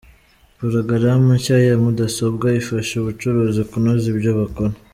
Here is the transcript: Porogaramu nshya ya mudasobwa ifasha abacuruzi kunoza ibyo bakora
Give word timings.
Porogaramu 0.57 1.27
nshya 1.37 1.57
ya 1.67 1.75
mudasobwa 1.83 2.45
ifasha 2.61 2.93
abacuruzi 2.97 3.61
kunoza 3.69 4.05
ibyo 4.13 4.31
bakora 4.39 4.73